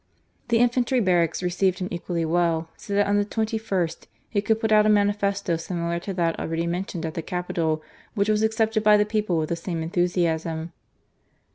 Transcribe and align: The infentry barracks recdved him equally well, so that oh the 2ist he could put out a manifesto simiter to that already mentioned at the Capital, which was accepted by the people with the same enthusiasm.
The 0.47 0.57
infentry 0.57 0.99
barracks 0.99 1.43
recdved 1.43 1.77
him 1.77 1.87
equally 1.91 2.25
well, 2.25 2.69
so 2.75 2.95
that 2.95 3.07
oh 3.07 3.13
the 3.15 3.23
2ist 3.23 4.07
he 4.31 4.41
could 4.41 4.59
put 4.59 4.71
out 4.71 4.87
a 4.87 4.89
manifesto 4.89 5.57
simiter 5.57 6.01
to 6.01 6.13
that 6.15 6.39
already 6.39 6.65
mentioned 6.65 7.05
at 7.05 7.13
the 7.13 7.21
Capital, 7.21 7.83
which 8.15 8.27
was 8.27 8.41
accepted 8.41 8.81
by 8.83 8.97
the 8.97 9.05
people 9.05 9.37
with 9.37 9.49
the 9.49 9.55
same 9.55 9.83
enthusiasm. 9.83 10.73